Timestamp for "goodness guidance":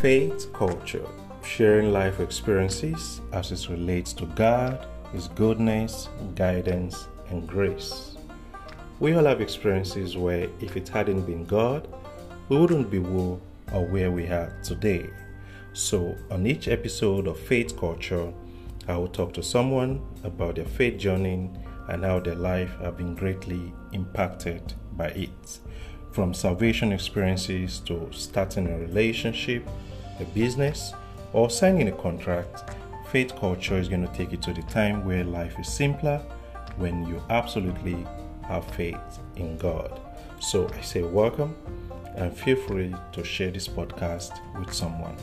5.28-7.08